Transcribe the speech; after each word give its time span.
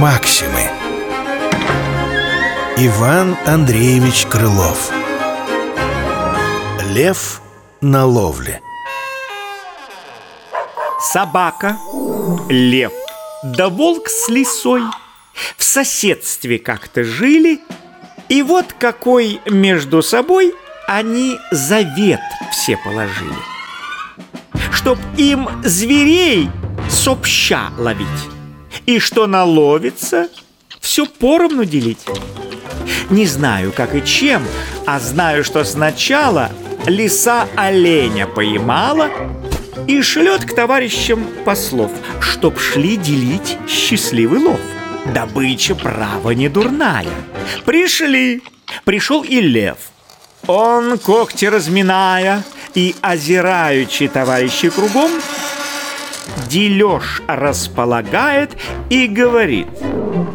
Максимы. 0.00 0.62
Иван 2.78 3.36
Андреевич 3.44 4.24
Крылов. 4.26 4.90
Лев 6.88 7.42
на 7.82 8.06
ловле. 8.06 8.62
Собака, 11.00 11.76
лев, 12.48 12.92
да 13.42 13.68
волк 13.68 14.08
с 14.08 14.28
лисой. 14.28 14.82
В 15.56 15.62
соседстве 15.62 16.58
как-то 16.58 17.04
жили 17.04 17.60
И 18.28 18.42
вот 18.42 18.72
какой 18.72 19.40
между 19.46 20.02
собой 20.02 20.54
они 20.86 21.38
завет 21.52 22.20
все 22.50 22.76
положили 22.78 23.59
Чтоб 24.72 24.98
им 25.16 25.48
зверей 25.64 26.48
сообща 26.88 27.70
ловить 27.78 28.06
и 28.86 28.98
что 28.98 29.26
наловится, 29.26 30.28
все 30.80 31.06
поровну 31.06 31.64
делить. 31.64 32.04
Не 33.10 33.26
знаю, 33.26 33.72
как 33.72 33.94
и 33.94 34.04
чем, 34.04 34.42
а 34.86 34.98
знаю, 34.98 35.44
что 35.44 35.64
сначала 35.64 36.50
лиса 36.86 37.46
оленя 37.56 38.26
поймала 38.26 39.10
и 39.86 40.02
шлет 40.02 40.44
к 40.44 40.54
товарищам 40.54 41.26
послов, 41.44 41.90
чтоб 42.20 42.58
шли 42.58 42.96
делить 42.96 43.58
счастливый 43.68 44.40
лов. 44.40 44.60
Добыча 45.14 45.74
право 45.74 46.30
не 46.30 46.48
дурная. 46.48 47.06
Пришли. 47.64 48.42
Пришел 48.84 49.22
и 49.22 49.40
лев. 49.40 49.78
Он, 50.46 50.98
когти 50.98 51.46
разминая 51.46 52.44
и 52.74 52.94
озираючи 53.00 54.08
товарищи 54.08 54.70
кругом, 54.70 55.10
дележ 56.48 57.22
располагает 57.26 58.56
и 58.88 59.06
говорит 59.06 59.68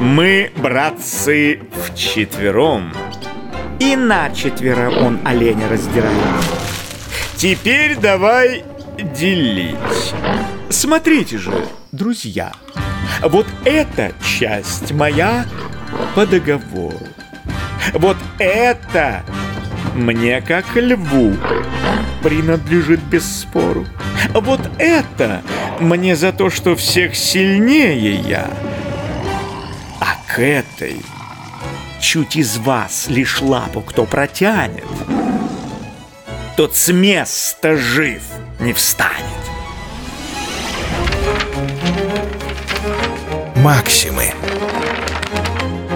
«Мы, 0.00 0.52
братцы, 0.56 1.60
вчетвером». 1.84 2.92
И 3.78 3.94
на 3.94 4.30
четверо 4.30 4.90
он 4.90 5.20
оленя 5.24 5.68
раздирает. 5.68 6.16
Теперь 7.36 7.96
давай 7.96 8.64
делить. 8.98 9.76
Смотрите 10.70 11.36
же, 11.36 11.52
друзья, 11.92 12.52
вот 13.22 13.46
эта 13.64 14.12
часть 14.24 14.92
моя 14.92 15.44
по 16.14 16.26
договору. 16.26 16.98
Вот 17.92 18.16
это 18.38 19.22
мне 19.94 20.40
как 20.40 20.64
льву 20.74 21.36
принадлежит 22.22 23.00
без 23.00 23.40
спору. 23.40 23.86
Вот 24.34 24.60
это 24.78 25.42
мне 25.80 26.16
за 26.16 26.32
то, 26.32 26.50
что 26.50 26.76
всех 26.76 27.14
сильнее 27.16 28.14
я. 28.14 28.50
А 30.00 30.16
к 30.26 30.38
этой 30.40 30.96
чуть 32.00 32.36
из 32.36 32.58
вас 32.58 33.06
лишь 33.08 33.40
лапу 33.40 33.80
кто 33.80 34.04
протянет, 34.04 34.84
тот 36.56 36.76
с 36.76 36.92
места 36.92 37.76
жив 37.76 38.22
не 38.60 38.72
встанет. 38.72 39.12
Максимы 43.56 44.32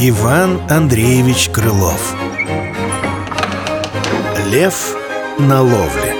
Иван 0.00 0.60
Андреевич 0.68 1.48
Крылов 1.50 2.16
Лев 4.52 4.94
на 5.38 5.62
ловле. 5.62 6.14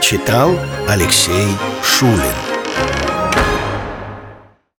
Читал 0.00 0.58
Алексей 0.88 1.46
Шулин 1.82 2.45